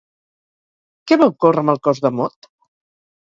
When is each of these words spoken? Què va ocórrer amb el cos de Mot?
Què 1.11 1.17
va 1.23 1.27
ocórrer 1.33 1.63
amb 1.65 1.75
el 1.75 1.79
cos 1.89 2.01
de 2.07 2.13
Mot? 2.21 2.51